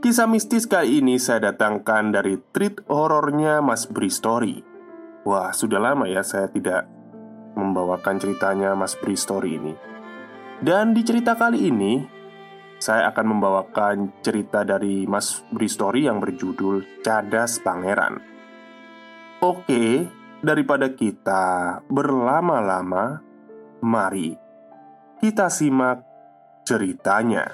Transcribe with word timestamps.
Kisah 0.00 0.24
mistis 0.24 0.64
kali 0.64 1.04
ini 1.04 1.20
saya 1.20 1.52
datangkan 1.52 2.08
dari 2.08 2.40
treat 2.56 2.80
horornya 2.88 3.60
Mas 3.60 3.84
Bri 3.84 4.08
Story. 4.08 4.64
Wah, 5.28 5.52
sudah 5.52 5.76
lama 5.76 6.08
ya 6.08 6.24
saya 6.24 6.48
tidak 6.48 6.88
membawakan 7.52 8.16
ceritanya 8.16 8.72
Mas 8.72 8.96
Bri 8.96 9.12
Story 9.12 9.60
ini. 9.60 9.76
Dan 10.56 10.96
di 10.96 11.04
cerita 11.04 11.36
kali 11.36 11.68
ini, 11.68 12.00
saya 12.80 13.12
akan 13.12 13.26
membawakan 13.28 14.24
cerita 14.24 14.64
dari 14.64 15.04
Mas 15.04 15.44
Bri 15.52 15.68
Story 15.68 16.08
yang 16.08 16.16
berjudul 16.16 17.04
Cadas 17.04 17.60
Pangeran. 17.60 18.24
Oke, 19.44 20.08
daripada 20.40 20.96
kita 20.96 21.84
berlama-lama, 21.92 23.20
mari 23.84 24.32
kita 25.20 25.52
simak 25.52 26.00
ceritanya. 26.64 27.52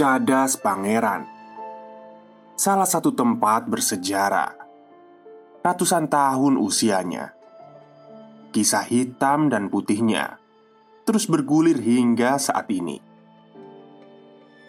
Cadas 0.00 0.56
Pangeran. 0.56 1.28
Salah 2.56 2.88
satu 2.88 3.12
tempat 3.12 3.68
bersejarah. 3.68 4.56
Ratusan 5.60 6.08
tahun 6.08 6.56
usianya. 6.56 7.36
Kisah 8.48 8.88
hitam 8.88 9.52
dan 9.52 9.68
putihnya 9.68 10.40
Terus 11.04 11.28
bergulir 11.28 11.76
hingga 11.76 12.40
saat 12.40 12.72
ini. 12.72 12.96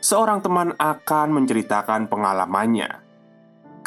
Seorang 0.03 0.43
teman 0.43 0.75
akan 0.75 1.27
menceritakan 1.31 2.11
pengalamannya 2.11 2.91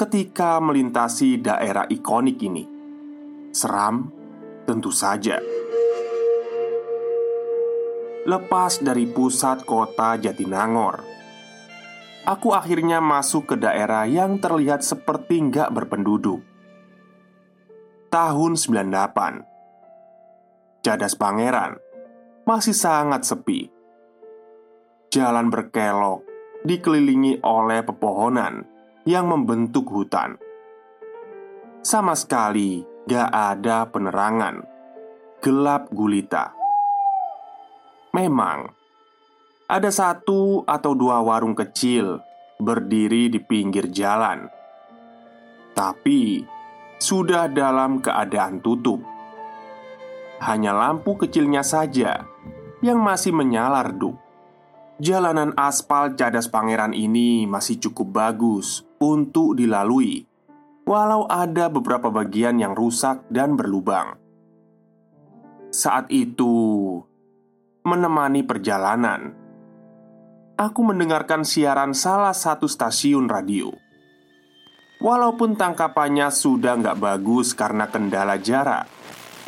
Ketika 0.01 0.64
melintasi 0.64 1.45
daerah 1.45 1.84
ikonik 1.92 2.41
ini. 2.41 2.64
Seram 3.53 4.08
tentu 4.64 4.89
saja. 4.89 5.45
Lepas 8.25 8.81
dari 8.81 9.05
pusat 9.05 9.69
kota 9.69 10.17
Jatinangor 10.17 11.14
aku 12.24 12.57
akhirnya 12.57 13.05
masuk 13.05 13.52
ke 13.52 13.57
daerah 13.61 14.08
yang 14.08 14.40
terlihat 14.40 14.80
seperti 14.80 15.45
nggak 15.45 15.68
berpenduduk. 15.73 16.40
Tahun 18.08 18.52
98 18.57 19.45
Cadas 20.84 21.17
Pangeran 21.17 21.80
masih 22.45 22.77
sangat 22.77 23.24
sepi. 23.24 23.73
Jalan 25.08 25.48
berkelok 25.52 26.24
dikelilingi 26.64 27.45
oleh 27.45 27.84
pepohonan 27.84 28.64
yang 29.05 29.29
membentuk 29.29 29.84
hutan. 29.89 30.36
Sama 31.84 32.17
sekali 32.17 32.80
gak 33.05 33.29
ada 33.29 33.84
penerangan, 33.92 34.64
gelap 35.45 35.92
gulita. 35.92 36.57
Memang 38.17 38.73
ada 39.64 39.89
satu 39.89 40.61
atau 40.69 40.92
dua 40.92 41.25
warung 41.25 41.57
kecil 41.57 42.20
berdiri 42.61 43.33
di 43.33 43.41
pinggir 43.41 43.89
jalan, 43.89 44.45
tapi 45.73 46.45
sudah 47.01 47.48
dalam 47.48 48.05
keadaan 48.05 48.61
tutup. 48.61 49.01
Hanya 50.45 50.77
lampu 50.77 51.17
kecilnya 51.17 51.64
saja 51.64 52.29
yang 52.85 53.01
masih 53.01 53.33
menyala 53.33 53.89
redup. 53.89 54.20
Jalanan 55.01 55.57
aspal 55.58 56.14
cadas 56.14 56.46
pangeran 56.46 56.92
ini 56.92 57.48
masih 57.48 57.81
cukup 57.81 58.14
bagus 58.14 58.86
untuk 59.01 59.57
dilalui, 59.58 60.29
walau 60.85 61.25
ada 61.27 61.73
beberapa 61.73 62.13
bagian 62.13 62.61
yang 62.61 62.77
rusak 62.77 63.25
dan 63.33 63.57
berlubang. 63.58 64.20
Saat 65.75 66.13
itu, 66.14 67.02
menemani 67.83 68.46
perjalanan, 68.46 69.44
aku 70.55 70.87
mendengarkan 70.87 71.42
siaran 71.42 71.92
salah 71.95 72.35
satu 72.35 72.70
stasiun 72.70 73.27
radio. 73.27 73.75
Walaupun 75.03 75.59
tangkapannya 75.59 76.31
sudah 76.31 76.79
nggak 76.81 76.97
bagus 77.03 77.53
karena 77.53 77.91
kendala 77.91 78.39
jarak, 78.41 78.89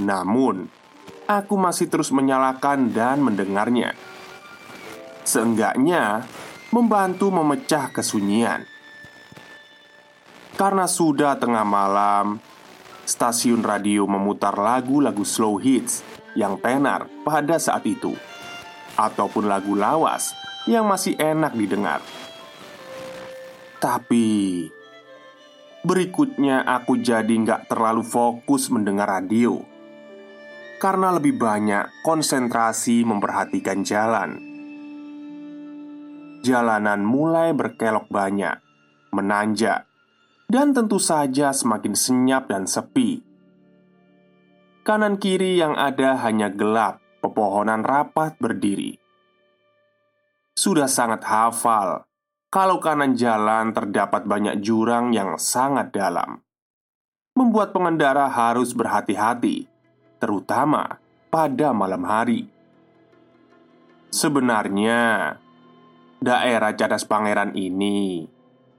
namun 0.03 0.69
aku 1.25 1.55
masih 1.57 1.89
terus 1.89 2.13
menyalakan 2.13 2.93
dan 2.93 3.23
mendengarnya. 3.23 3.97
Seenggaknya 5.23 6.27
membantu 6.75 7.33
memecah 7.33 7.89
kesunyian. 7.95 8.67
Karena 10.59 10.85
sudah 10.85 11.39
tengah 11.41 11.65
malam, 11.65 12.41
stasiun 13.07 13.65
radio 13.65 14.05
memutar 14.05 14.57
lagu-lagu 14.57 15.25
slow 15.25 15.57
hits 15.57 16.03
yang 16.37 16.61
tenar 16.61 17.09
pada 17.25 17.57
saat 17.57 17.85
itu, 17.89 18.13
ataupun 18.97 19.49
lagu 19.49 19.73
lawas 19.73 20.46
yang 20.67 20.83
masih 20.91 21.15
enak 21.15 21.55
didengar. 21.55 22.03
Tapi 23.79 24.67
berikutnya 25.87 26.67
aku 26.67 26.99
jadi 26.99 27.31
nggak 27.31 27.71
terlalu 27.71 28.03
fokus 28.03 28.67
mendengar 28.75 29.07
radio 29.07 29.63
karena 30.83 31.15
lebih 31.15 31.39
banyak 31.39 32.03
konsentrasi 32.03 33.07
memperhatikan 33.07 33.87
jalan. 33.87 34.43
Jalanan 36.43 37.01
mulai 37.07 37.55
berkelok 37.55 38.11
banyak, 38.11 38.61
menanjak, 39.15 39.87
dan 40.51 40.75
tentu 40.75 40.99
saja 40.99 41.55
semakin 41.55 41.95
senyap 41.95 42.51
dan 42.51 42.67
sepi. 42.67 43.23
Kanan 44.87 45.19
kiri 45.19 45.59
yang 45.59 45.75
ada 45.75 46.15
hanya 46.23 46.47
gelap, 46.53 47.03
pepohonan 47.19 47.83
rapat 47.83 48.39
berdiri 48.39 49.06
sudah 50.57 50.89
sangat 50.89 51.21
hafal 51.29 52.09
kalau 52.57 52.81
kanan 52.81 53.13
jalan 53.13 53.77
terdapat 53.77 54.25
banyak 54.25 54.65
jurang 54.65 55.13
yang 55.13 55.37
sangat 55.37 55.93
dalam, 55.93 56.41
membuat 57.37 57.77
pengendara 57.77 58.33
harus 58.33 58.73
berhati-hati, 58.73 59.69
terutama 60.17 60.97
pada 61.29 61.77
malam 61.77 62.01
hari. 62.09 62.49
Sebenarnya, 64.09 65.37
daerah 66.17 66.73
Cadas 66.73 67.05
Pangeran 67.05 67.53
ini 67.53 68.25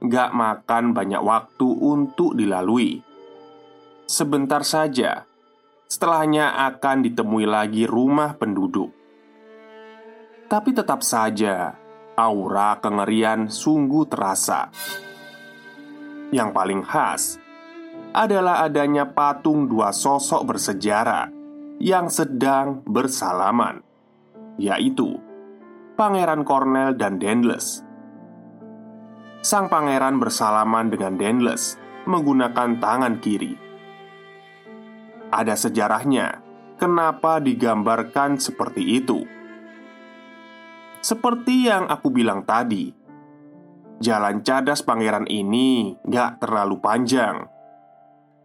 gak 0.02 0.34
makan 0.34 0.90
banyak 0.90 1.22
waktu 1.22 1.68
untuk 1.70 2.34
dilalui. 2.34 2.98
Sebentar 4.10 4.66
saja, 4.66 5.22
setelahnya 5.86 6.66
akan 6.66 7.06
ditemui 7.06 7.46
lagi 7.46 7.86
rumah 7.86 8.34
penduduk. 8.34 8.97
Tapi 10.48 10.72
tetap 10.72 11.04
saja, 11.04 11.76
aura 12.16 12.80
kengerian 12.80 13.52
sungguh 13.52 14.08
terasa. 14.08 14.72
Yang 16.32 16.50
paling 16.56 16.82
khas 16.88 17.36
adalah 18.16 18.64
adanya 18.64 19.04
patung 19.12 19.68
dua 19.68 19.92
sosok 19.92 20.48
bersejarah 20.48 21.28
yang 21.76 22.08
sedang 22.08 22.80
bersalaman, 22.88 23.84
yaitu 24.56 25.20
Pangeran 26.00 26.48
Cornell 26.48 26.96
dan 26.96 27.20
Dendles. 27.20 27.84
Sang 29.44 29.68
pangeran 29.68 30.16
bersalaman 30.16 30.88
dengan 30.88 31.14
Dendles 31.20 31.76
menggunakan 32.08 32.80
tangan 32.80 33.20
kiri. 33.20 33.52
Ada 35.28 35.60
sejarahnya 35.60 36.40
kenapa 36.80 37.36
digambarkan 37.36 38.40
seperti 38.40 38.96
itu. 38.96 39.37
Seperti 40.98 41.70
yang 41.70 41.86
aku 41.86 42.10
bilang 42.10 42.42
tadi, 42.42 42.90
Jalan 43.98 44.46
Cadas 44.46 44.82
Pangeran 44.86 45.26
ini 45.26 45.98
gak 46.06 46.42
terlalu 46.42 46.78
panjang. 46.78 47.50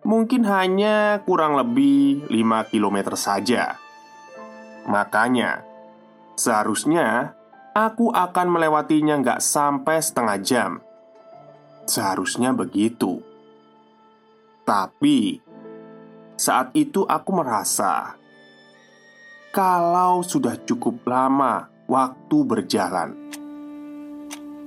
Mungkin 0.01 0.45
hanya 0.49 1.21
kurang 1.25 1.53
lebih 1.53 2.25
5 2.25 2.69
km 2.73 3.13
saja. 3.13 3.77
Makanya, 4.89 5.61
seharusnya 6.33 7.37
aku 7.77 8.09
akan 8.09 8.47
melewatinya 8.49 9.21
gak 9.21 9.45
sampai 9.45 10.01
setengah 10.01 10.37
jam. 10.41 10.71
Seharusnya 11.85 12.49
begitu. 12.49 13.21
Tapi, 14.65 15.37
saat 16.33 16.73
itu 16.73 17.05
aku 17.05 17.29
merasa 17.29 18.17
Kalau 19.53 20.25
sudah 20.25 20.57
cukup 20.65 21.05
lama 21.05 21.72
waktu 21.87 22.37
berjalan. 22.47 23.15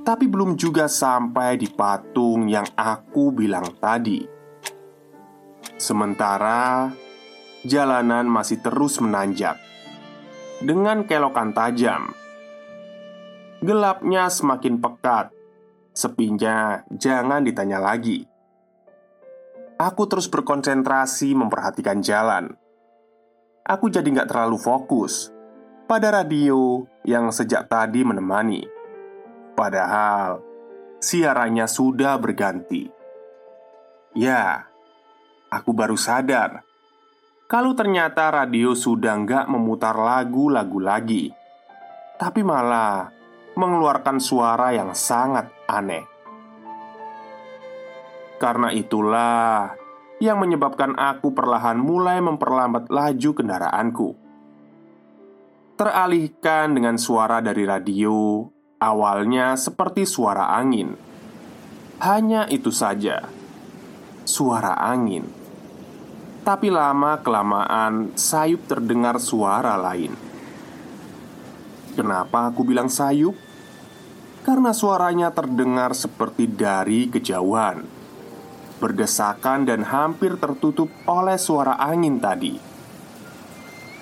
Tapi 0.07 0.31
belum 0.31 0.55
juga 0.55 0.87
sampai 0.87 1.59
di 1.59 1.67
patung 1.67 2.47
yang 2.47 2.67
aku 2.79 3.35
bilang 3.35 3.67
tadi. 3.83 4.23
Sementara 5.77 6.89
jalanan 7.67 8.31
masih 8.31 8.63
terus 8.63 9.03
menanjak 9.03 9.59
Dengan 10.63 11.05
kelokan 11.05 11.53
tajam. 11.53 12.17
Gelapnya 13.61 14.33
semakin 14.33 14.81
pekat. 14.81 15.29
Sepinya 15.93 16.81
jangan 16.89 17.45
ditanya 17.45 17.77
lagi. 17.77 18.25
Aku 19.77 20.09
terus 20.09 20.33
berkonsentrasi 20.33 21.37
memperhatikan 21.37 22.01
jalan. 22.01 22.57
Aku 23.69 23.93
jadi 23.93 24.09
nggak 24.09 24.33
terlalu 24.33 24.57
fokus 24.57 25.36
pada 25.87 26.11
radio 26.11 26.83
yang 27.07 27.31
sejak 27.31 27.71
tadi 27.71 28.03
menemani. 28.03 28.67
Padahal 29.55 30.43
siarannya 30.99 31.71
sudah 31.71 32.19
berganti. 32.19 32.91
Ya, 34.19 34.67
aku 35.49 35.71
baru 35.71 35.95
sadar 35.95 36.67
kalau 37.47 37.79
ternyata 37.79 38.27
radio 38.35 38.75
sudah 38.75 39.15
nggak 39.23 39.47
memutar 39.47 39.95
lagu-lagu 39.95 40.83
lagi, 40.83 41.31
tapi 42.19 42.43
malah 42.43 43.15
mengeluarkan 43.55 44.19
suara 44.19 44.75
yang 44.75 44.91
sangat 44.99 45.47
aneh. 45.71 46.03
Karena 48.43 48.75
itulah 48.75 49.79
yang 50.19 50.43
menyebabkan 50.43 50.99
aku 50.99 51.31
perlahan 51.31 51.79
mulai 51.79 52.19
memperlambat 52.19 52.91
laju 52.91 53.31
kendaraanku 53.39 54.26
teralihkan 55.77 56.73
dengan 56.73 56.97
suara 56.97 57.45
dari 57.45 57.69
radio. 57.69 58.49
Awalnya 58.77 59.57
seperti 59.57 60.05
suara 60.05 60.53
angin, 60.53 60.93
hanya 62.05 62.45
itu 62.53 62.69
saja, 62.69 63.25
suara 64.29 64.77
angin. 64.77 65.25
Tapi 66.45 66.69
lama-kelamaan 66.69 68.13
sayup 68.13 68.69
terdengar 68.69 69.17
suara 69.17 69.81
lain. 69.81 70.13
Kenapa 71.97 72.53
aku 72.53 72.69
bilang 72.69 72.93
sayup? 72.93 73.33
Karena 74.45 74.77
suaranya 74.77 75.33
terdengar 75.33 75.97
seperti 75.97 76.45
dari 76.45 77.09
kejauhan, 77.09 77.81
berdesakan 78.77 79.65
dan 79.65 79.89
hampir 79.89 80.37
tertutup 80.37 80.93
oleh 81.09 81.41
suara 81.41 81.81
angin 81.81 82.21
tadi. 82.21 82.61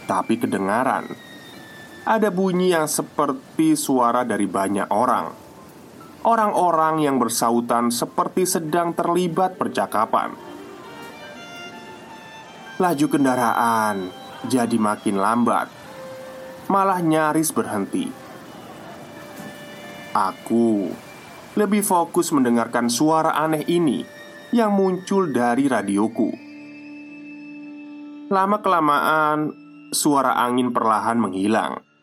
Tapi 0.05 0.35
kedengaran 0.37 1.24
ada 2.05 2.29
bunyi 2.29 2.77
yang 2.77 2.85
seperti 2.85 3.73
suara 3.81 4.29
dari 4.29 4.45
banyak 4.45 4.93
orang. 4.93 5.33
Orang-orang 6.25 7.05
yang 7.05 7.17
bersautan 7.17 7.89
seperti 7.89 8.45
sedang 8.45 8.93
terlibat 8.93 9.57
percakapan. 9.57 10.37
Laju 12.81 13.07
kendaraan 13.09 14.09
jadi 14.49 14.77
makin 14.77 15.17
lambat, 15.17 15.69
malah 16.69 17.01
nyaris 17.01 17.53
berhenti. 17.53 18.09
Aku 20.13 20.93
lebih 21.57 21.81
fokus 21.85 22.33
mendengarkan 22.33 22.89
suara 22.93 23.37
aneh 23.37 23.65
ini 23.69 24.05
yang 24.53 24.77
muncul 24.77 25.29
dari 25.33 25.69
radioku. 25.69 26.31
Lama-kelamaan, 28.29 29.53
suara 29.93 30.41
angin 30.41 30.73
perlahan 30.73 31.21
menghilang 31.21 31.94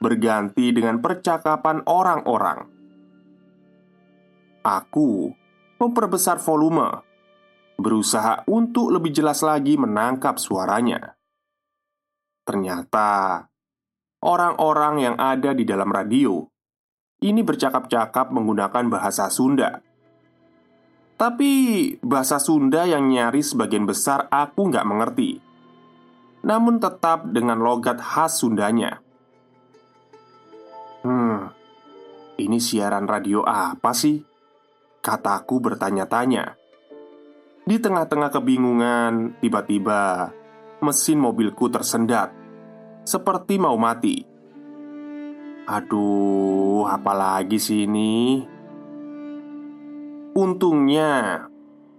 berganti 0.00 0.72
dengan 0.72 1.00
percakapan 1.00 1.80
orang-orang. 1.88 2.68
Aku 4.66 5.30
memperbesar 5.78 6.42
volume, 6.42 7.04
berusaha 7.78 8.42
untuk 8.50 8.90
lebih 8.90 9.14
jelas 9.14 9.40
lagi 9.44 9.78
menangkap 9.78 10.40
suaranya. 10.40 11.14
Ternyata 12.46 13.42
orang-orang 14.22 14.94
yang 15.02 15.16
ada 15.18 15.54
di 15.54 15.62
dalam 15.62 15.90
radio 15.90 16.42
ini 17.22 17.40
bercakap-cakap 17.40 18.28
menggunakan 18.28 18.84
bahasa 18.92 19.30
Sunda. 19.32 19.80
Tapi 21.16 21.52
bahasa 22.04 22.36
Sunda 22.36 22.84
yang 22.84 23.08
nyaris 23.08 23.56
sebagian 23.56 23.88
besar 23.88 24.28
aku 24.28 24.68
nggak 24.68 24.84
mengerti 24.84 25.40
Namun 26.44 26.76
tetap 26.76 27.24
dengan 27.32 27.56
logat 27.56 27.96
khas 27.96 28.44
Sundanya 28.44 29.00
Hmm, 31.06 31.54
ini 32.34 32.58
siaran 32.58 33.06
radio 33.06 33.46
apa 33.46 33.94
sih? 33.94 34.18
Kataku 34.98 35.62
bertanya-tanya. 35.62 36.58
Di 37.62 37.78
tengah-tengah 37.78 38.34
kebingungan, 38.34 39.38
tiba-tiba 39.38 40.34
mesin 40.82 41.22
mobilku 41.22 41.70
tersendat, 41.70 42.34
seperti 43.06 43.54
mau 43.54 43.78
mati. 43.78 44.18
Aduh, 45.70 46.90
apalagi 46.90 47.62
sih 47.62 47.86
ini? 47.86 48.42
Untungnya, 50.34 51.46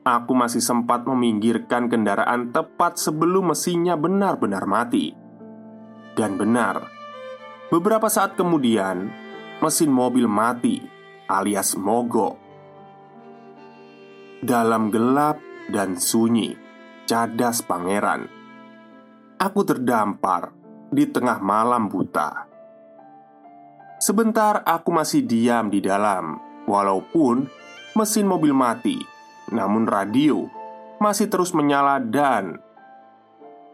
aku 0.04 0.36
masih 0.36 0.59
sempat 0.59 1.07
meminggirkan 1.07 1.88
kendaraan 1.88 2.51
tepat 2.51 3.00
sebelum 3.00 3.56
mesinnya 3.56 3.95
benar-benar 3.95 4.68
mati. 4.68 5.16
Dan 6.11 6.35
benar, 6.35 6.96
Beberapa 7.68 8.07
saat 8.07 8.40
kemudian, 8.40 9.12
mesin 9.59 9.92
mobil 9.92 10.24
mati 10.24 10.80
alias 11.28 11.76
mogok. 11.76 12.40
Dalam 14.40 14.88
gelap 14.88 15.44
dan 15.68 16.00
sunyi, 16.00 16.56
cadas 17.04 17.59
pangeran. 17.59 18.31
Aku 19.36 19.68
terdampar 19.68 20.56
di 20.88 21.12
tengah 21.12 21.44
malam 21.44 21.92
buta. 21.92 22.47
Sebentar 24.00 24.64
aku 24.64 24.95
masih 24.95 25.28
diam 25.28 25.68
di 25.68 25.83
dalam, 25.83 26.40
walaupun 26.71 27.52
mesin 28.00 28.31
mobil 28.31 28.56
mati, 28.56 28.95
namun 29.52 29.83
radio 29.83 30.47
masih 31.04 31.28
terus 31.28 31.52
menyala 31.52 32.00
dan 32.00 32.64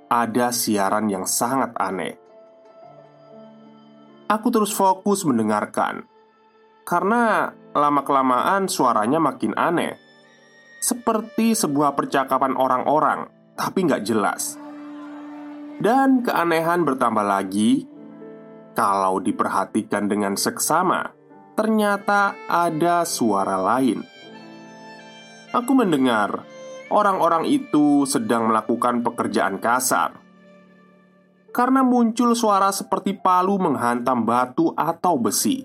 ada 0.10 0.50
siaran 0.50 1.14
yang 1.14 1.30
sangat 1.30 1.78
aneh 1.78 2.23
Aku 4.28 4.48
terus 4.50 4.72
fokus 4.72 5.28
mendengarkan. 5.28 6.08
Karena 6.84 7.52
lama-kelamaan 7.76 8.68
suaranya 8.68 9.20
makin 9.20 9.56
aneh. 9.56 10.00
Seperti 10.84 11.56
sebuah 11.56 11.96
percakapan 11.96 12.60
orang-orang 12.60 13.32
Tapi 13.54 13.86
nggak 13.86 14.04
jelas. 14.04 14.58
Dan 15.78 16.26
keanehan 16.26 16.82
bertambah 16.84 17.22
lagi. 17.22 17.86
Kalau 18.74 19.22
diperhatikan 19.22 20.10
dengan 20.10 20.34
seksama 20.34 21.24
Ternyata 21.54 22.34
ada 22.50 23.06
suara 23.06 23.62
lain. 23.62 24.02
Aku 25.54 25.78
mendengar 25.78 26.42
orang-orang 26.90 27.46
itu 27.46 28.10
sedang 28.10 28.50
melakukan 28.50 29.06
pekerjaan 29.06 29.62
kasar 29.62 30.23
karena 31.54 31.86
muncul 31.86 32.34
suara 32.34 32.74
seperti 32.74 33.14
palu 33.14 33.62
menghantam 33.62 34.26
batu 34.26 34.74
atau 34.74 35.22
besi, 35.22 35.62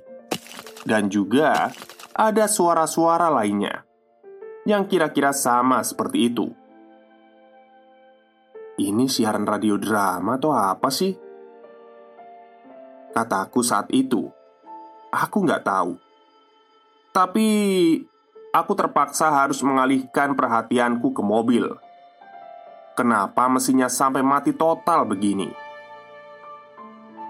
dan 0.84 1.08
juga 1.08 1.72
ada 2.12 2.44
suara-suara 2.44 3.32
lainnya 3.32 3.88
yang 4.68 4.84
kira-kira 4.84 5.32
sama 5.32 5.80
seperti 5.80 6.28
itu. 6.28 6.52
Ini 8.78 9.08
siaran 9.10 9.48
radio 9.48 9.80
drama 9.80 10.36
atau 10.36 10.52
apa 10.54 10.92
sih? 10.92 11.10
Kataku 13.10 13.64
saat 13.64 13.88
itu, 13.90 14.28
aku 15.10 15.36
nggak 15.42 15.64
tahu. 15.66 15.98
Tapi 17.10 17.48
aku 18.54 18.72
terpaksa 18.78 19.32
harus 19.34 19.58
mengalihkan 19.64 20.36
perhatianku 20.38 21.10
ke 21.16 21.22
mobil. 21.24 21.66
Kenapa 22.94 23.50
mesinnya 23.50 23.90
sampai 23.90 24.22
mati 24.22 24.54
total 24.54 25.02
begini? 25.08 25.67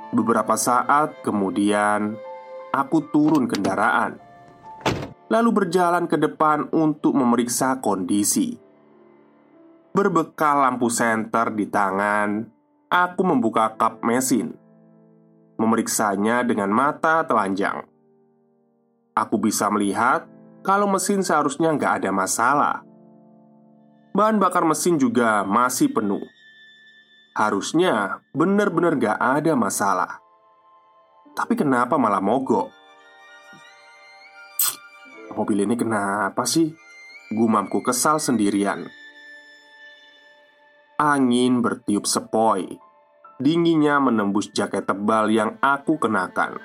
Beberapa 0.09 0.57
saat 0.57 1.21
kemudian, 1.21 2.17
aku 2.73 3.13
turun 3.13 3.45
kendaraan, 3.45 4.17
lalu 5.29 5.51
berjalan 5.53 6.09
ke 6.09 6.17
depan 6.17 6.73
untuk 6.73 7.13
memeriksa 7.13 7.77
kondisi. 7.85 8.57
Berbekal 9.93 10.65
lampu 10.65 10.89
senter 10.89 11.53
di 11.53 11.69
tangan, 11.69 12.49
aku 12.89 13.21
membuka 13.21 13.77
kap 13.77 14.01
mesin, 14.01 14.57
memeriksanya 15.61 16.41
dengan 16.41 16.73
mata 16.73 17.29
telanjang. 17.29 17.85
Aku 19.13 19.37
bisa 19.37 19.69
melihat 19.69 20.25
kalau 20.65 20.89
mesin 20.89 21.21
seharusnya 21.21 21.69
nggak 21.77 22.01
ada 22.01 22.11
masalah. 22.17 22.77
Bahan 24.17 24.41
bakar 24.41 24.65
mesin 24.65 24.97
juga 24.97 25.45
masih 25.45 25.93
penuh 25.93 26.38
Harusnya 27.39 28.19
benar-benar 28.35 28.99
gak 28.99 29.15
ada 29.15 29.55
masalah. 29.55 30.19
Tapi 31.39 31.55
kenapa 31.55 31.95
malah 31.95 32.19
mogok? 32.19 32.67
Mobil 35.39 35.63
ini 35.63 35.79
kenapa 35.79 36.43
sih? 36.43 36.75
Gumamku 37.31 37.79
kesal 37.79 38.19
sendirian. 38.19 38.91
Angin 40.99 41.63
bertiup 41.63 42.11
sepoi. 42.11 42.75
Dinginnya 43.39 44.03
menembus 44.03 44.51
jaket 44.51 44.91
tebal 44.91 45.31
yang 45.31 45.63
aku 45.63 45.95
kenakan. 45.95 46.59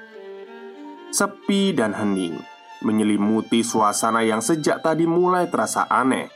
Sepi 1.14 1.78
dan 1.78 1.94
hening 1.94 2.42
Menyelimuti 2.82 3.62
suasana 3.62 4.26
yang 4.26 4.42
sejak 4.42 4.82
tadi 4.82 5.06
mulai 5.06 5.46
terasa 5.54 5.86
aneh. 5.86 6.34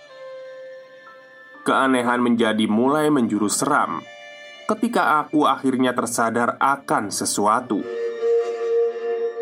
Keanehan 1.65 2.22
menjadi 2.22 2.70
mulai 2.70 3.10
menjurus 3.10 3.65
seram 3.65 4.06
ketika 4.68 5.24
aku 5.24 5.48
akhirnya 5.48 5.96
tersadar 5.96 6.60
akan 6.60 7.08
sesuatu. 7.08 7.80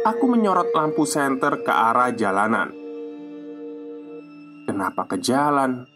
Aku 0.06 0.26
menyorot 0.30 0.70
lampu 0.70 1.02
senter 1.10 1.66
ke 1.66 1.74
arah 1.74 2.14
jalanan. 2.14 2.70
Kenapa 4.70 5.10
ke 5.10 5.18
jalan? 5.18 5.90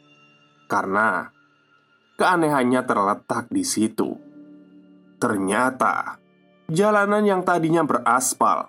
Karena 0.65 1.29
keanehannya 2.17 2.81
terletak 2.89 3.53
di 3.53 3.61
situ. 3.61 4.17
Ternyata 5.21 6.17
jalanan 6.65 7.21
yang 7.21 7.41
tadinya 7.45 7.85
beraspal 7.85 8.65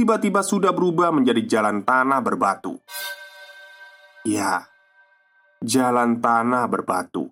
tiba-tiba 0.00 0.40
sudah 0.40 0.72
berubah 0.72 1.12
menjadi 1.12 1.44
jalan 1.44 1.84
tanah 1.84 2.20
berbatu. 2.24 2.80
Ya, 4.24 4.64
jalan 5.60 6.16
tanah 6.16 6.64
berbatu. 6.64 7.28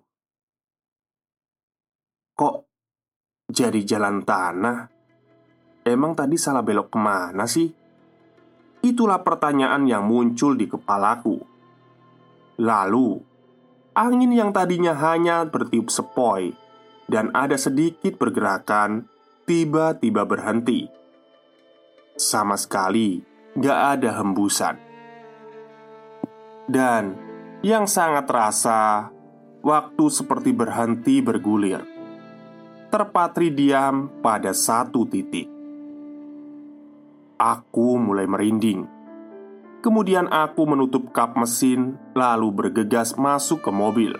Kok 2.41 2.65
jadi 3.53 3.85
jalan 3.85 4.25
tanah? 4.25 4.89
Emang 5.85 6.17
tadi 6.17 6.41
salah 6.41 6.65
belok 6.65 6.89
ke 6.89 6.97
mana 6.97 7.45
sih? 7.45 7.69
Itulah 8.81 9.21
pertanyaan 9.21 9.85
yang 9.85 10.09
muncul 10.09 10.57
di 10.57 10.65
kepalaku. 10.65 11.37
Lalu, 12.57 13.21
angin 13.93 14.33
yang 14.33 14.49
tadinya 14.49 14.97
hanya 14.97 15.45
bertiup 15.45 15.93
sepoi 15.93 16.49
dan 17.05 17.29
ada 17.37 17.61
sedikit 17.61 18.17
pergerakan, 18.17 19.05
tiba-tiba 19.45 20.25
berhenti. 20.25 20.89
Sama 22.17 22.57
sekali 22.57 23.21
gak 23.53 24.01
ada 24.01 24.17
hembusan. 24.17 24.81
Dan 26.65 27.13
yang 27.61 27.85
sangat 27.85 28.25
terasa, 28.25 29.13
waktu 29.61 30.05
seperti 30.09 30.57
berhenti 30.57 31.21
bergulir 31.21 31.90
terpatri 32.91 33.55
diam 33.55 34.11
pada 34.19 34.51
satu 34.51 35.07
titik. 35.07 35.47
Aku 37.39 37.95
mulai 37.95 38.27
merinding. 38.27 38.83
Kemudian 39.79 40.27
aku 40.27 40.67
menutup 40.67 41.09
kap 41.15 41.39
mesin, 41.39 41.95
lalu 42.13 42.51
bergegas 42.51 43.15
masuk 43.15 43.63
ke 43.65 43.71
mobil. 43.71 44.13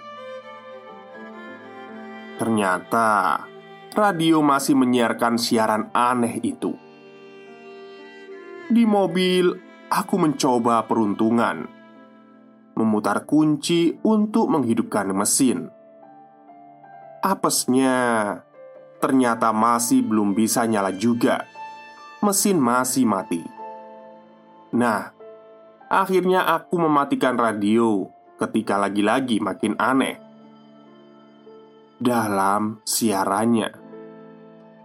Ternyata 2.39 3.45
radio 3.93 4.39
masih 4.41 4.73
menyiarkan 4.79 5.35
siaran 5.37 5.91
aneh 5.93 6.39
itu. 6.41 6.73
Di 8.71 8.87
mobil, 8.87 9.51
aku 9.91 10.15
mencoba 10.15 10.87
peruntungan, 10.87 11.67
memutar 12.79 13.27
kunci 13.27 13.99
untuk 14.01 14.47
menghidupkan 14.47 15.11
mesin. 15.11 15.67
Apesnya, 17.21 17.93
ternyata 19.01 19.49
masih 19.49 20.05
belum 20.05 20.37
bisa 20.37 20.63
nyala 20.69 20.93
juga. 20.93 21.49
Mesin 22.21 22.61
masih 22.61 23.09
mati. 23.09 23.41
Nah, 24.77 25.09
akhirnya 25.89 26.45
aku 26.45 26.77
mematikan 26.77 27.35
radio 27.35 28.05
ketika 28.37 28.77
lagi-lagi 28.77 29.41
makin 29.41 29.73
aneh. 29.81 30.21
Dalam 32.01 32.81
siarannya, 32.85 33.69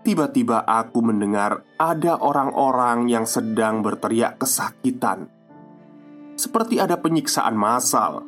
tiba-tiba 0.04 0.64
aku 0.64 1.00
mendengar 1.00 1.64
ada 1.76 2.20
orang-orang 2.20 3.08
yang 3.08 3.24
sedang 3.24 3.80
berteriak 3.80 4.40
kesakitan, 4.40 5.28
seperti 6.36 6.76
ada 6.76 7.00
penyiksaan 7.00 7.56
massal. 7.56 8.24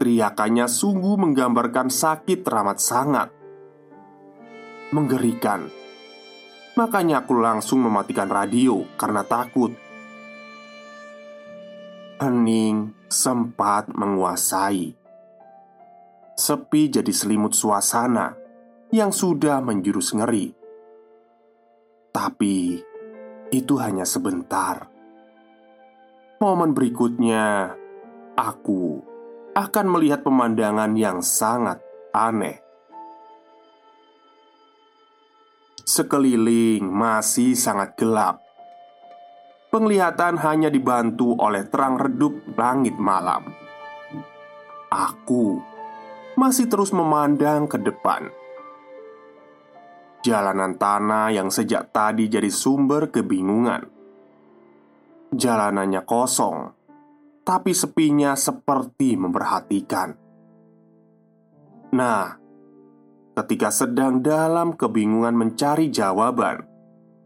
Teriakannya 0.00 0.64
sungguh 0.64 1.20
menggambarkan 1.20 1.92
sakit 1.92 2.40
teramat 2.40 2.80
sangat 2.80 3.28
menggerikan. 4.94 5.66
Makanya 6.78 7.26
aku 7.26 7.34
langsung 7.34 7.82
mematikan 7.82 8.30
radio 8.30 8.86
karena 8.94 9.26
takut. 9.26 9.74
Hening 12.22 12.94
sempat 13.10 13.90
menguasai. 13.90 14.94
Sepi 16.38 16.82
jadi 16.90 17.10
selimut 17.10 17.58
suasana 17.58 18.38
yang 18.94 19.10
sudah 19.10 19.58
menjurus 19.58 20.14
ngeri. 20.14 20.54
Tapi 22.14 22.78
itu 23.50 23.74
hanya 23.82 24.06
sebentar. 24.06 24.86
Momen 26.38 26.74
berikutnya, 26.74 27.74
aku 28.34 29.02
akan 29.54 29.86
melihat 29.90 30.26
pemandangan 30.26 30.94
yang 30.98 31.22
sangat 31.22 31.82
aneh. 32.10 32.63
Sekeliling 35.84 36.88
masih 36.88 37.52
sangat 37.52 37.92
gelap. 38.00 38.40
Penglihatan 39.68 40.40
hanya 40.40 40.72
dibantu 40.72 41.36
oleh 41.36 41.68
terang 41.68 42.00
redup 42.00 42.32
langit 42.56 42.96
malam. 42.96 43.52
Aku 44.88 45.60
masih 46.40 46.72
terus 46.72 46.88
memandang 46.88 47.68
ke 47.68 47.76
depan. 47.76 48.32
Jalanan 50.24 50.80
tanah 50.80 51.36
yang 51.36 51.52
sejak 51.52 51.92
tadi 51.92 52.32
jadi 52.32 52.48
sumber 52.48 53.12
kebingungan. 53.12 53.84
Jalanannya 55.36 56.00
kosong, 56.08 56.72
tapi 57.44 57.76
sepinya 57.76 58.32
seperti 58.32 59.20
memperhatikan. 59.20 60.16
Nah, 61.92 62.43
ketika 63.34 63.74
sedang 63.74 64.22
dalam 64.22 64.78
kebingungan 64.78 65.34
mencari 65.34 65.90
jawaban 65.90 66.62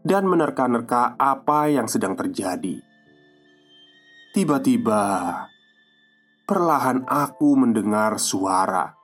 dan 0.01 0.25
menerka-nerka 0.25 1.13
apa 1.21 1.69
yang 1.69 1.85
sedang 1.85 2.17
terjadi. 2.17 2.81
Tiba-tiba, 4.33 5.05
perlahan 6.49 7.05
aku 7.05 7.49
mendengar 7.57 8.17
suara. 8.17 8.97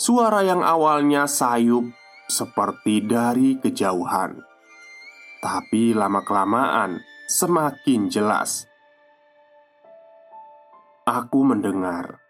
Suara 0.00 0.42
yang 0.42 0.64
awalnya 0.66 1.30
sayup 1.30 1.86
seperti 2.26 3.04
dari 3.04 3.58
kejauhan, 3.62 4.42
tapi 5.44 5.92
lama-kelamaan 5.92 6.98
semakin 7.28 8.10
jelas. 8.10 8.66
Aku 11.04 11.42
mendengar 11.42 12.22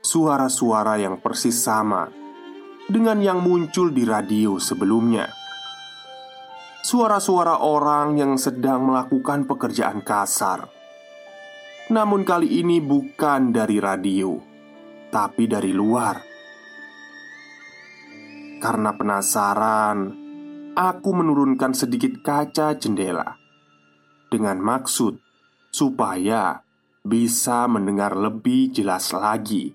suara-suara 0.00 0.96
yang 1.02 1.18
persis 1.20 1.58
sama 1.58 2.19
dengan 2.90 3.22
yang 3.22 3.38
muncul 3.38 3.94
di 3.94 4.02
radio 4.02 4.58
sebelumnya. 4.58 5.30
Suara-suara 6.82 7.62
orang 7.62 8.18
yang 8.18 8.34
sedang 8.34 8.90
melakukan 8.90 9.46
pekerjaan 9.46 10.02
kasar, 10.02 10.66
namun 11.94 12.26
kali 12.26 12.58
ini 12.58 12.82
bukan 12.82 13.54
dari 13.54 13.78
radio, 13.78 14.34
tapi 15.14 15.46
dari 15.46 15.70
luar. 15.70 16.18
Karena 18.58 18.90
penasaran, 18.92 19.98
aku 20.74 21.10
menurunkan 21.14 21.72
sedikit 21.72 22.18
kaca 22.20 22.74
jendela 22.74 23.38
dengan 24.30 24.58
maksud 24.58 25.18
supaya 25.70 26.58
bisa 27.06 27.70
mendengar 27.70 28.18
lebih 28.18 28.74
jelas 28.74 29.14
lagi. 29.14 29.72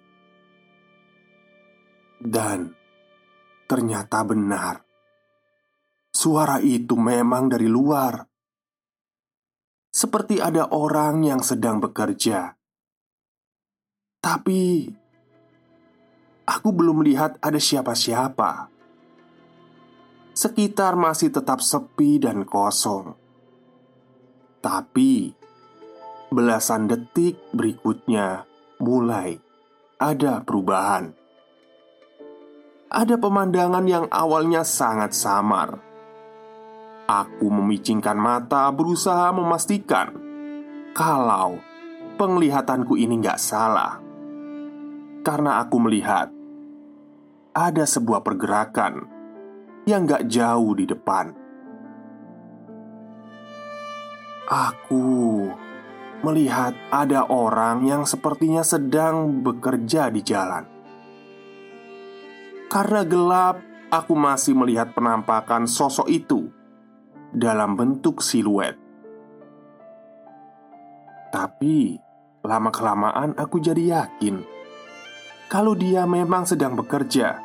Dan 2.16 2.85
Ternyata 3.66 4.22
benar. 4.22 4.86
suara 6.16 6.64
itu 6.64 6.96
memang 6.96 7.52
dari 7.52 7.68
luar, 7.68 8.24
seperti 9.92 10.40
ada 10.40 10.72
orang 10.72 11.28
yang 11.28 11.44
sedang 11.44 11.84
bekerja, 11.84 12.56
tapi 14.24 14.88
aku 16.48 16.70
belum 16.72 17.04
melihat 17.04 17.36
ada 17.44 17.60
siapa-siapa. 17.60 18.72
Sekitar 20.36 20.96
masih 20.96 21.32
tetap 21.36 21.60
sepi 21.60 22.20
dan 22.20 22.48
kosong, 22.48 23.16
tapi 24.64 25.36
belasan 26.32 26.88
detik 26.88 27.40
berikutnya 27.52 28.48
mulai 28.80 29.40
ada 30.00 30.44
perubahan. 30.44 31.25
Ada 32.86 33.18
pemandangan 33.18 33.86
yang 33.90 34.06
awalnya 34.14 34.62
sangat 34.62 35.18
samar. 35.18 35.82
Aku 37.10 37.50
memicingkan 37.50 38.14
mata, 38.14 38.70
berusaha 38.70 39.34
memastikan 39.34 40.14
kalau 40.94 41.58
penglihatanku 42.18 42.94
ini 42.98 43.22
nggak 43.22 43.42
salah, 43.42 43.98
karena 45.26 45.66
aku 45.66 45.78
melihat 45.82 46.30
ada 47.58 47.84
sebuah 47.90 48.22
pergerakan 48.22 49.08
yang 49.90 50.06
gak 50.06 50.30
jauh 50.30 50.76
di 50.78 50.86
depan. 50.86 51.32
Aku 54.46 55.06
melihat 56.22 56.78
ada 56.94 57.26
orang 57.32 57.86
yang 57.88 58.04
sepertinya 58.06 58.62
sedang 58.62 59.42
bekerja 59.42 60.14
di 60.14 60.22
jalan. 60.22 60.75
Karena 62.66 63.06
gelap, 63.06 63.62
aku 63.94 64.14
masih 64.18 64.58
melihat 64.58 64.92
penampakan 64.92 65.70
sosok 65.70 66.10
itu 66.12 66.50
dalam 67.32 67.76
bentuk 67.78 68.20
siluet. 68.20 68.76
Tapi 71.32 72.00
lama-kelamaan 72.46 73.36
aku 73.36 73.58
jadi 73.60 74.06
yakin 74.06 74.46
kalau 75.50 75.74
dia 75.74 76.06
memang 76.06 76.46
sedang 76.46 76.78
bekerja 76.78 77.42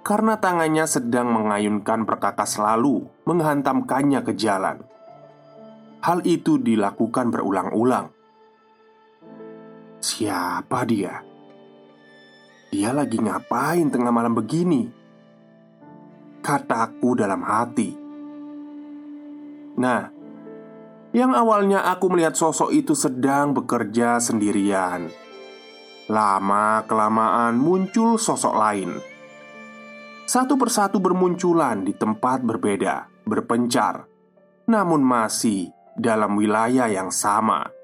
karena 0.00 0.40
tangannya 0.40 0.88
sedang 0.88 1.28
mengayunkan 1.28 2.08
perkakas 2.08 2.56
lalu 2.56 3.04
menghantamkannya 3.28 4.24
ke 4.24 4.32
jalan. 4.32 4.80
Hal 6.00 6.24
itu 6.24 6.56
dilakukan 6.56 7.28
berulang-ulang. 7.28 8.08
Siapa 10.00 10.88
dia? 10.88 11.27
Dia 12.68 12.92
lagi 12.92 13.16
ngapain 13.16 13.88
tengah 13.88 14.12
malam 14.12 14.36
begini? 14.36 14.88
Kataku 16.44 17.16
dalam 17.16 17.40
hati. 17.44 17.90
Nah, 19.78 20.02
yang 21.16 21.32
awalnya 21.32 21.88
aku 21.88 22.12
melihat 22.12 22.36
sosok 22.36 22.72
itu 22.72 22.92
sedang 22.92 23.56
bekerja 23.56 24.20
sendirian. 24.20 25.08
Lama-kelamaan 26.08 27.56
muncul 27.56 28.16
sosok 28.16 28.54
lain 28.56 28.90
satu 30.28 30.60
persatu 30.60 31.00
bermunculan 31.00 31.88
di 31.88 31.96
tempat 31.96 32.44
berbeda, 32.44 33.08
berpencar, 33.24 34.04
namun 34.68 35.00
masih 35.00 35.72
dalam 35.96 36.36
wilayah 36.36 36.84
yang 36.84 37.08
sama. 37.08 37.77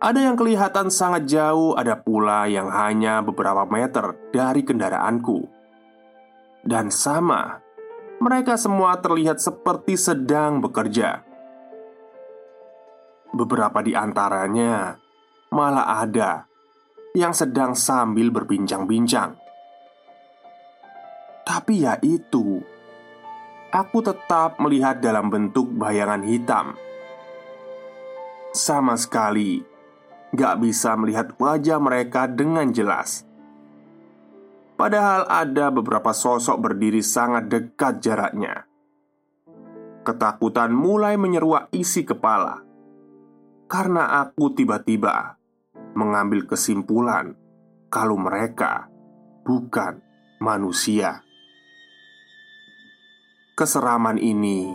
Ada 0.00 0.32
yang 0.32 0.36
kelihatan 0.36 0.88
sangat 0.88 1.28
jauh, 1.28 1.76
ada 1.76 2.00
pula 2.00 2.48
yang 2.48 2.72
hanya 2.72 3.20
beberapa 3.20 3.68
meter 3.68 4.16
dari 4.32 4.64
kendaraanku, 4.64 5.44
dan 6.64 6.88
sama. 6.88 7.60
Mereka 8.20 8.56
semua 8.56 8.96
terlihat 9.00 9.40
seperti 9.40 9.96
sedang 9.96 10.60
bekerja. 10.60 11.24
Beberapa 13.32 13.80
di 13.84 13.92
antaranya 13.96 14.96
malah 15.52 16.00
ada 16.04 16.44
yang 17.16 17.32
sedang 17.32 17.72
sambil 17.76 18.28
berbincang-bincang 18.28 19.40
tapi 21.50 21.82
ya 21.82 21.98
itu 22.06 22.62
Aku 23.74 23.98
tetap 24.06 24.62
melihat 24.62 25.02
dalam 25.02 25.34
bentuk 25.34 25.66
bayangan 25.74 26.22
hitam 26.22 26.78
Sama 28.54 28.94
sekali 28.94 29.58
Gak 30.30 30.62
bisa 30.62 30.94
melihat 30.94 31.34
wajah 31.38 31.82
mereka 31.82 32.30
dengan 32.30 32.70
jelas. 32.70 33.26
Padahal 34.80 35.28
ada 35.28 35.68
beberapa 35.68 36.14
sosok 36.14 36.56
berdiri 36.56 37.04
sangat 37.04 37.52
dekat 37.52 38.00
jaraknya. 38.00 38.64
Ketakutan 40.00 40.72
mulai 40.72 41.20
menyeruak 41.20 41.68
isi 41.76 42.06
kepala. 42.06 42.64
Karena 43.68 44.24
aku 44.24 44.56
tiba-tiba 44.56 45.36
mengambil 45.94 46.46
kesimpulan 46.48 47.36
Kalau 47.90 48.14
mereka 48.14 48.86
bukan 49.42 49.98
manusia. 50.38 51.26
Keseraman 53.58 54.16
ini 54.16 54.72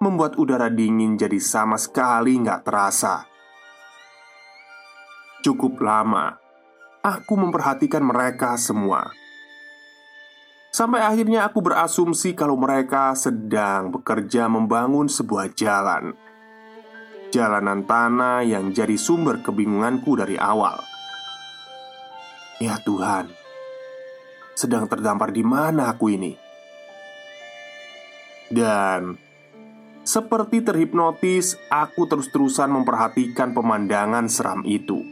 membuat 0.00 0.34
udara 0.40 0.66
dingin 0.72 1.14
jadi 1.14 1.36
sama 1.38 1.76
sekali 1.76 2.40
nggak 2.40 2.64
terasa. 2.64 3.31
Cukup 5.42 5.82
lama, 5.82 6.38
aku 7.02 7.34
memperhatikan 7.34 8.06
mereka 8.06 8.54
semua. 8.54 9.10
Sampai 10.70 11.02
akhirnya 11.02 11.42
aku 11.50 11.58
berasumsi 11.58 12.38
kalau 12.38 12.54
mereka 12.54 13.10
sedang 13.18 13.90
bekerja 13.90 14.46
membangun 14.46 15.10
sebuah 15.10 15.50
jalan. 15.58 16.14
Jalanan 17.34 17.82
tanah 17.82 18.46
yang 18.46 18.70
jadi 18.70 18.94
sumber 18.94 19.42
kebingunganku 19.42 20.14
dari 20.14 20.38
awal. 20.38 20.78
Ya 22.62 22.78
Tuhan, 22.78 23.26
sedang 24.54 24.86
terdampar 24.86 25.34
di 25.34 25.42
mana 25.42 25.90
aku 25.90 26.06
ini? 26.06 26.38
Dan 28.46 29.18
seperti 30.06 30.62
terhipnotis, 30.62 31.58
aku 31.66 32.06
terus-terusan 32.06 32.70
memperhatikan 32.70 33.50
pemandangan 33.50 34.30
seram 34.30 34.62
itu. 34.62 35.11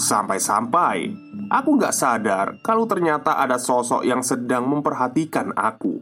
Sampai-sampai 0.00 1.12
aku 1.52 1.76
nggak 1.76 1.92
sadar 1.92 2.56
kalau 2.64 2.88
ternyata 2.88 3.36
ada 3.36 3.60
sosok 3.60 4.00
yang 4.00 4.24
sedang 4.24 4.64
memperhatikan 4.64 5.52
aku. 5.52 6.00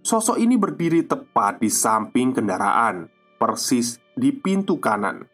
Sosok 0.00 0.40
ini 0.40 0.56
berdiri 0.56 1.04
tepat 1.04 1.60
di 1.60 1.68
samping 1.68 2.32
kendaraan, 2.32 3.12
persis 3.36 4.00
di 4.16 4.32
pintu 4.32 4.80
kanan. 4.80 5.28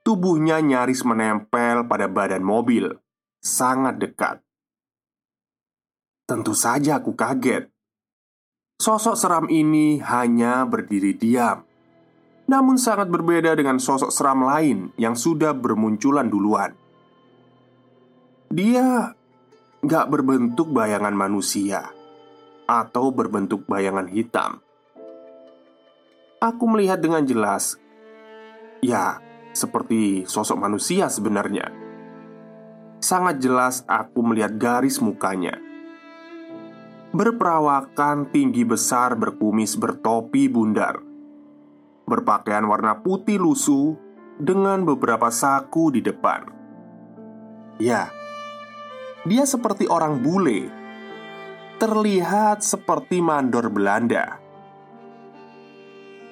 Tubuhnya 0.00 0.64
nyaris 0.64 1.04
menempel 1.04 1.84
pada 1.84 2.08
badan 2.08 2.40
mobil, 2.40 2.88
sangat 3.44 4.00
dekat. 4.00 4.40
Tentu 6.24 6.56
saja 6.56 6.96
aku 6.96 7.12
kaget. 7.12 7.68
Sosok 8.80 9.20
seram 9.20 9.52
ini 9.52 10.00
hanya 10.00 10.64
berdiri 10.64 11.12
diam, 11.12 11.68
namun 12.44 12.76
sangat 12.76 13.08
berbeda 13.08 13.56
dengan 13.56 13.80
sosok 13.80 14.12
seram 14.12 14.44
lain 14.44 14.92
yang 15.00 15.16
sudah 15.16 15.56
bermunculan 15.56 16.28
duluan. 16.28 16.76
Dia 18.52 19.12
gak 19.80 20.06
berbentuk 20.12 20.70
bayangan 20.70 21.16
manusia 21.16 21.90
atau 22.68 23.10
berbentuk 23.10 23.64
bayangan 23.64 24.08
hitam. 24.08 24.60
Aku 26.40 26.68
melihat 26.68 27.00
dengan 27.00 27.24
jelas, 27.24 27.80
ya, 28.84 29.20
seperti 29.56 30.28
sosok 30.28 30.60
manusia 30.60 31.08
sebenarnya. 31.08 31.72
Sangat 33.00 33.40
jelas, 33.40 33.84
aku 33.88 34.20
melihat 34.20 34.56
garis 34.56 35.00
mukanya 35.00 35.56
berperawakan 37.14 38.26
tinggi 38.34 38.66
besar 38.66 39.14
berkumis 39.14 39.78
bertopi 39.78 40.50
bundar 40.50 41.13
Berpakaian 42.04 42.68
warna 42.68 43.00
putih 43.00 43.40
lusuh 43.40 43.96
dengan 44.36 44.84
beberapa 44.84 45.32
saku 45.32 45.94
di 45.94 46.00
depan. 46.04 46.44
Ya, 47.80 48.12
dia 49.24 49.48
seperti 49.48 49.88
orang 49.88 50.20
bule. 50.20 50.68
Terlihat 51.80 52.60
seperti 52.62 53.18
mandor 53.24 53.72
Belanda. 53.72 54.38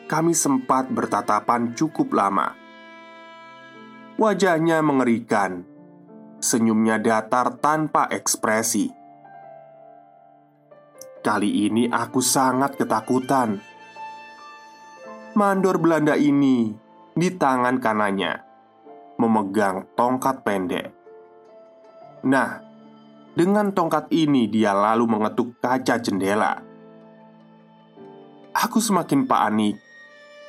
Kami 0.07 0.37
sempat 0.37 0.93
bertatapan 0.93 1.73
cukup 1.73 2.13
lama. 2.13 2.53
Wajahnya 4.21 4.85
mengerikan. 4.85 5.65
Senyumnya 6.37 7.01
datar 7.01 7.57
tanpa 7.59 8.13
ekspresi. 8.13 8.93
Kali 11.25 11.65
ini 11.71 11.89
aku 11.89 12.21
sangat 12.21 12.77
ketakutan. 12.77 13.72
Mandor 15.33 15.81
Belanda 15.81 16.13
ini 16.13 16.69
di 17.17 17.33
tangan 17.33 17.81
kanannya 17.81 18.33
memegang 19.17 19.89
tongkat 19.97 20.45
pendek. 20.45 20.93
Nah, 22.29 22.61
Dengan 23.33 23.73
tongkat 23.73 24.13
ini, 24.13 24.45
dia 24.45 24.77
lalu 24.77 25.09
mengetuk 25.09 25.57
kaca 25.57 25.97
jendela. 25.97 26.61
Aku 28.53 28.77
semakin 28.77 29.25
panik, 29.25 29.81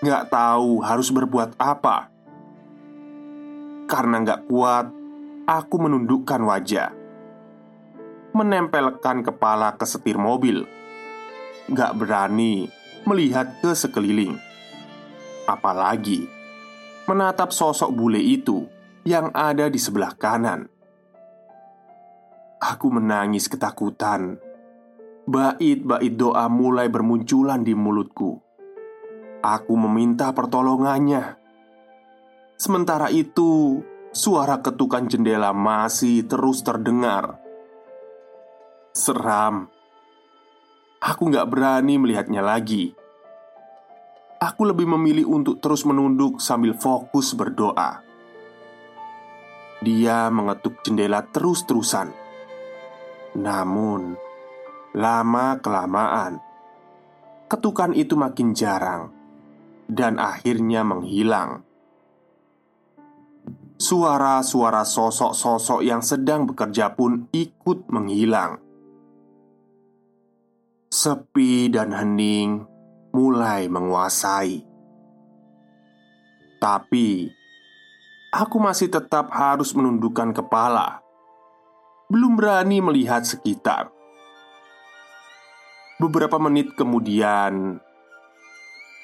gak 0.03 0.27
tahu 0.27 0.83
harus 0.83 1.07
berbuat 1.07 1.55
apa. 1.55 2.11
Karena 3.87 4.19
gak 4.27 4.51
kuat, 4.51 4.91
aku 5.47 5.75
menundukkan 5.79 6.43
wajah, 6.43 6.91
menempelkan 8.35 9.23
kepala 9.23 9.79
ke 9.79 9.87
setir 9.87 10.19
mobil. 10.19 10.67
Gak 11.71 11.95
berani 11.95 12.67
melihat 13.07 13.63
ke 13.63 13.71
sekeliling, 13.71 14.35
apalagi 15.47 16.43
menatap 17.03 17.51
sosok 17.51 17.91
bule 17.91 18.19
itu 18.19 18.63
yang 19.03 19.31
ada 19.35 19.67
di 19.67 19.75
sebelah 19.75 20.15
kanan. 20.15 20.71
Aku 22.63 22.87
menangis 22.87 23.51
ketakutan. 23.51 24.39
Bait-bait 25.27 26.15
doa 26.15 26.47
mulai 26.47 26.87
bermunculan 26.87 27.59
di 27.59 27.75
mulutku. 27.75 28.39
Aku 29.43 29.75
meminta 29.75 30.31
pertolongannya. 30.31 31.35
Sementara 32.55 33.11
itu, 33.11 33.83
suara 34.15 34.63
ketukan 34.63 35.11
jendela 35.11 35.51
masih 35.51 36.23
terus 36.23 36.63
terdengar. 36.63 37.35
Seram. 38.95 39.67
Aku 41.03 41.27
gak 41.27 41.51
berani 41.51 41.99
melihatnya 41.99 42.39
lagi. 42.39 42.95
Aku 44.43 44.67
lebih 44.67 44.91
memilih 44.91 45.31
untuk 45.31 45.63
terus 45.63 45.87
menunduk 45.87 46.43
sambil 46.43 46.75
fokus 46.75 47.31
berdoa. 47.31 48.03
Dia 49.79 50.27
mengetuk 50.27 50.83
jendela 50.83 51.23
terus-terusan 51.23 52.23
namun, 53.33 54.13
lama-kelamaan 54.93 56.37
ketukan 57.49 57.97
itu 57.97 58.13
makin 58.13 58.53
jarang 58.53 59.09
dan 59.89 60.21
akhirnya 60.21 60.85
menghilang. 60.85 61.65
Suara-suara 63.81 64.85
sosok-sosok 64.85 65.81
yang 65.81 66.05
sedang 66.05 66.45
bekerja 66.45 66.93
pun 66.93 67.25
ikut 67.33 67.89
menghilang. 67.89 68.61
Sepi 70.93 71.73
dan 71.73 71.89
hening 71.89 72.72
mulai 73.13 73.69
menguasai, 73.69 74.65
tapi 76.57 77.29
aku 78.33 78.57
masih 78.57 78.89
tetap 78.89 79.29
harus 79.29 79.71
menundukkan 79.77 80.33
kepala 80.33 81.03
belum 82.13 82.37
berani 82.37 82.77
melihat 82.77 83.25
sekitar. 83.25 83.89
Beberapa 85.97 86.37
menit 86.37 86.77
kemudian, 86.77 87.81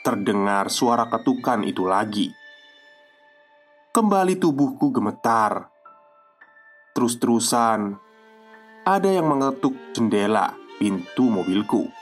terdengar 0.06 0.69
suara 0.69 1.10
ketukan 1.10 1.65
itu 1.65 1.89
lagi. 1.89 2.30
Kembali 3.89 4.38
tubuhku 4.38 4.93
gemetar. 4.93 5.74
Terus-terusan, 6.93 7.98
ada 8.86 9.10
yang 9.10 9.26
mengetuk 9.26 9.74
jendela 9.98 10.54
pintu 10.78 11.34
mobilku. 11.34 11.99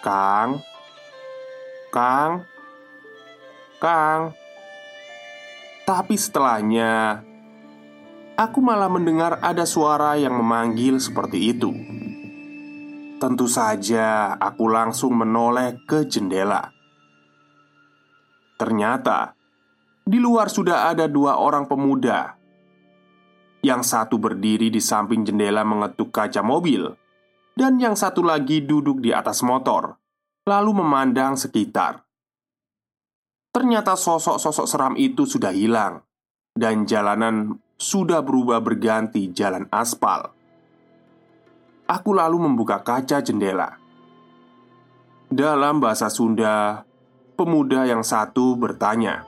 Kang, 0.00 0.64
Kang, 1.92 2.48
Kang. 3.76 4.32
Tapi 5.84 6.14
setelahnya 6.16 7.20
aku 8.40 8.64
malah 8.64 8.88
mendengar 8.88 9.36
ada 9.44 9.68
suara 9.68 10.16
yang 10.16 10.40
memanggil 10.40 10.96
seperti 10.96 11.52
itu. 11.52 11.68
Tentu 13.20 13.44
saja, 13.44 14.32
aku 14.40 14.72
langsung 14.72 15.12
menoleh 15.20 15.84
ke 15.84 16.08
jendela. 16.08 16.72
Ternyata 18.56 19.36
di 20.00 20.16
luar 20.16 20.48
sudah 20.48 20.88
ada 20.88 21.04
dua 21.04 21.36
orang 21.36 21.68
pemuda. 21.68 22.40
Yang 23.60 23.92
satu 23.92 24.16
berdiri 24.16 24.72
di 24.72 24.80
samping 24.80 25.28
jendela 25.28 25.60
mengetuk 25.60 26.08
kaca 26.08 26.40
mobil, 26.40 26.88
dan 27.54 27.76
yang 27.82 27.98
satu 27.98 28.22
lagi 28.24 28.62
duduk 28.62 29.02
di 29.02 29.10
atas 29.12 29.42
motor, 29.42 29.98
lalu 30.48 30.80
memandang 30.80 31.36
sekitar. 31.36 32.02
Ternyata 33.50 33.98
sosok-sosok 33.98 34.66
seram 34.70 34.94
itu 34.94 35.26
sudah 35.26 35.50
hilang, 35.50 36.06
dan 36.54 36.86
jalanan 36.86 37.58
sudah 37.74 38.22
berubah 38.22 38.62
berganti 38.62 39.32
jalan 39.34 39.66
aspal. 39.74 40.30
Aku 41.90 42.14
lalu 42.14 42.38
membuka 42.38 42.78
kaca 42.78 43.18
jendela. 43.18 43.74
Dalam 45.26 45.82
bahasa 45.82 46.06
Sunda, 46.06 46.86
pemuda 47.34 47.86
yang 47.86 48.06
satu 48.06 48.54
bertanya, 48.54 49.26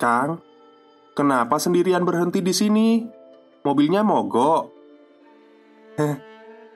"Kang, 0.00 0.40
kenapa 1.12 1.60
sendirian 1.60 2.08
berhenti 2.08 2.40
di 2.40 2.54
sini? 2.56 2.88
Mobilnya 3.60 4.00
mogok." 4.00 4.62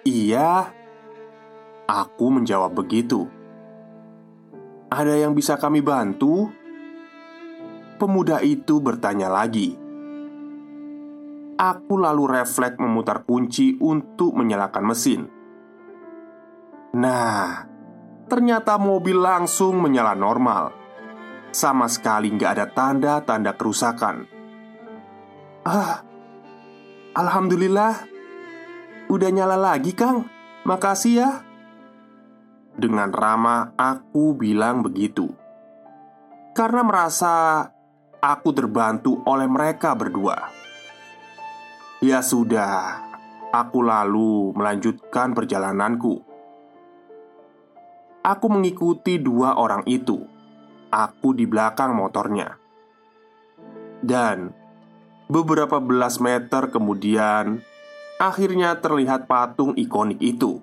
Iya. 0.05 0.69
Aku 1.85 2.29
menjawab 2.29 2.77
begitu. 2.77 3.25
"Ada 4.93 5.21
yang 5.21 5.33
bisa 5.33 5.57
kami 5.57 5.81
bantu?" 5.81 6.53
Pemuda 7.97 8.45
itu 8.45 8.85
bertanya 8.85 9.33
lagi. 9.33 9.81
Aku 11.55 11.95
lalu 11.97 12.27
refleks 12.27 12.77
memutar 12.77 13.23
kunci 13.23 13.79
untuk 13.79 14.35
menyalakan 14.35 14.85
mesin. 14.85 15.21
Nah, 16.99 17.65
ternyata 18.27 18.75
mobil 18.77 19.15
langsung 19.15 19.79
menyala 19.79 20.19
normal. 20.19 20.75
Sama 21.55 21.87
sekali 21.87 22.35
nggak 22.35 22.51
ada 22.59 22.67
tanda-tanda 22.67 23.55
kerusakan. 23.55 24.27
Ah, 25.63 26.03
alhamdulillah, 27.15 28.14
udah 29.09 29.31
nyala 29.33 29.57
lagi, 29.57 29.97
Kang. 29.97 30.29
Makasih 30.65 31.15
ya. 31.19 31.31
Dengan 32.75 33.15
ramah, 33.15 33.77
aku 33.79 34.35
bilang 34.35 34.83
begitu 34.83 35.31
karena 36.55 36.87
merasa 36.87 37.67
aku 38.23 38.55
terbantu 38.55 39.19
oleh 39.27 39.51
mereka 39.51 39.93
berdua. 39.99 40.55
Ya 41.99 42.23
sudah, 42.23 43.03
aku 43.51 43.83
lalu 43.83 44.55
melanjutkan 44.55 45.35
perjalananku. 45.35 46.23
Aku 48.25 48.47
mengikuti 48.49 49.19
dua 49.19 49.59
orang 49.59 49.83
itu. 49.91 50.25
Aku 50.95 51.35
di 51.35 51.43
belakang 51.43 51.91
motornya, 51.91 52.55
dan 53.99 54.55
beberapa 55.27 55.83
belas 55.83 56.23
meter 56.23 56.71
kemudian, 56.71 57.59
akhirnya 58.19 58.79
terlihat 58.79 59.27
patung 59.27 59.75
ikonik 59.75 60.21
itu. 60.23 60.63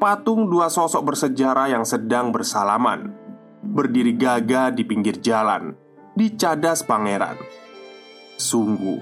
Patung 0.00 0.48
dua 0.48 0.72
sosok 0.72 1.12
bersejarah 1.12 1.68
yang 1.76 1.84
sedang 1.84 2.32
bersalaman, 2.32 3.12
berdiri 3.60 4.16
gagah 4.16 4.72
di 4.72 4.88
pinggir 4.88 5.20
jalan, 5.20 5.76
di 6.16 6.32
cadas 6.36 6.80
pangeran. 6.80 7.36
Sungguh 8.40 9.00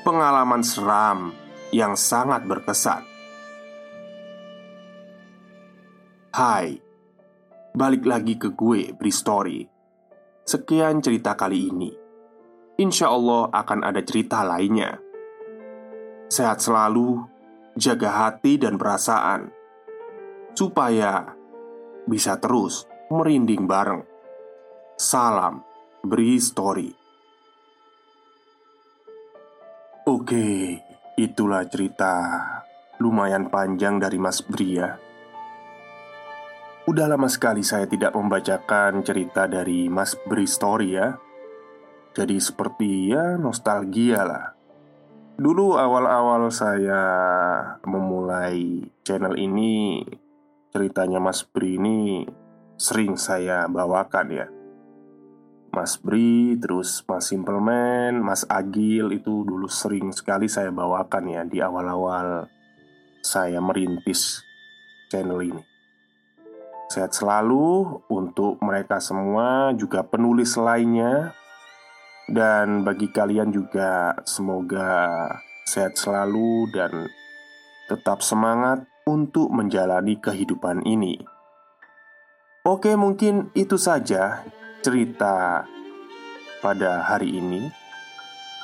pengalaman 0.00 0.64
seram 0.64 1.36
yang 1.76 1.92
sangat 1.92 2.48
berkesan. 2.48 3.04
Hai, 6.30 6.80
balik 7.76 8.08
lagi 8.08 8.40
ke 8.40 8.54
gue, 8.54 8.96
Bri 8.96 9.12
Story. 9.12 9.60
Sekian 10.46 11.04
cerita 11.04 11.36
kali 11.36 11.68
ini. 11.68 11.90
Insya 12.80 13.12
Allah 13.12 13.52
akan 13.52 13.84
ada 13.84 14.00
cerita 14.00 14.40
lainnya. 14.40 15.09
Sehat 16.30 16.62
selalu, 16.62 17.26
jaga 17.74 18.30
hati 18.30 18.54
dan 18.54 18.78
perasaan, 18.78 19.50
supaya 20.54 21.34
bisa 22.06 22.38
terus 22.38 22.86
merinding 23.10 23.66
bareng. 23.66 24.06
Salam, 24.94 25.66
Bri 26.06 26.38
Story. 26.38 26.94
Oke, 30.06 30.78
itulah 31.18 31.66
cerita 31.66 32.14
lumayan 33.02 33.50
panjang 33.50 33.98
dari 33.98 34.22
Mas 34.22 34.38
Bria. 34.46 34.70
Ya. 34.70 34.90
Udah 36.86 37.10
lama 37.10 37.26
sekali 37.26 37.66
saya 37.66 37.90
tidak 37.90 38.14
membacakan 38.14 39.02
cerita 39.02 39.50
dari 39.50 39.90
Mas 39.90 40.14
Bri 40.14 40.46
Story 40.46 40.94
ya. 40.94 41.18
Jadi 42.14 42.38
seperti 42.38 43.10
ya 43.10 43.34
nostalgia 43.34 44.22
lah. 44.22 44.59
Dulu 45.40 45.80
awal-awal 45.80 46.52
saya 46.52 47.00
memulai 47.88 48.84
channel 49.00 49.40
ini, 49.40 50.04
ceritanya 50.68 51.16
Mas 51.16 51.48
Bri 51.48 51.80
ini 51.80 52.28
sering 52.76 53.16
saya 53.16 53.64
bawakan 53.64 54.28
ya. 54.28 54.52
Mas 55.72 55.96
Bri, 55.96 56.60
terus 56.60 57.00
Mas 57.08 57.32
Simpleman, 57.32 58.20
Mas 58.20 58.44
Agil 58.52 59.16
itu 59.16 59.40
dulu 59.48 59.64
sering 59.64 60.12
sekali 60.12 60.44
saya 60.44 60.68
bawakan 60.68 61.24
ya 61.32 61.42
di 61.48 61.64
awal-awal 61.64 62.44
saya 63.24 63.64
merintis 63.64 64.44
channel 65.08 65.40
ini. 65.40 65.64
Sehat 66.92 67.16
selalu 67.16 68.04
untuk 68.12 68.60
mereka 68.60 69.00
semua, 69.00 69.72
juga 69.72 70.04
penulis 70.04 70.52
lainnya, 70.60 71.32
dan 72.30 72.86
bagi 72.86 73.10
kalian 73.10 73.50
juga 73.50 74.14
semoga 74.22 75.26
sehat 75.66 75.98
selalu 75.98 76.70
dan 76.70 77.10
tetap 77.90 78.22
semangat 78.22 78.86
untuk 79.02 79.50
menjalani 79.50 80.14
kehidupan 80.22 80.86
ini. 80.86 81.18
Oke, 82.62 82.94
mungkin 82.94 83.50
itu 83.58 83.74
saja 83.74 84.46
cerita 84.78 85.66
pada 86.62 87.02
hari 87.02 87.34
ini. 87.34 87.66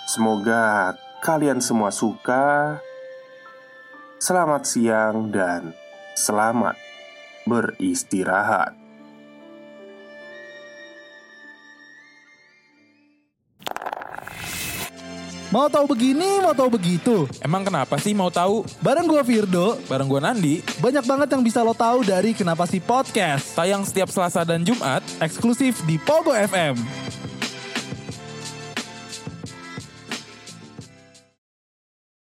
Semoga 0.07 0.95
kalian 1.19 1.59
semua 1.59 1.91
suka. 1.91 2.79
Selamat 4.23 4.63
siang 4.63 5.35
dan 5.35 5.75
selamat 6.15 6.79
beristirahat. 7.51 8.86
Mau 15.47 15.71
tahu 15.71 15.87
begini, 15.87 16.43
mau 16.43 16.51
tahu 16.51 16.75
begitu. 16.75 17.31
Emang 17.39 17.63
kenapa 17.63 17.95
sih 18.03 18.11
mau 18.11 18.27
tahu? 18.35 18.67
Bareng 18.83 19.07
gue 19.07 19.23
Firdo, 19.23 19.79
Bareng 19.87 20.11
gua 20.11 20.19
Nandi, 20.19 20.59
banyak 20.83 21.07
banget 21.07 21.29
yang 21.31 21.43
bisa 21.47 21.63
lo 21.63 21.71
tahu 21.71 22.03
dari 22.03 22.35
Kenapa 22.35 22.67
sih 22.67 22.83
Podcast. 22.83 23.55
tayang 23.55 23.87
setiap 23.87 24.11
Selasa 24.11 24.43
dan 24.43 24.67
Jumat 24.67 25.07
Eksklusif 25.23 25.87
di 25.87 26.03
Pogo 26.03 26.35
FM. 26.35 27.06